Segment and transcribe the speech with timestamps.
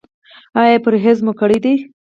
[0.61, 1.73] ایا پرهیز مو کړی دی؟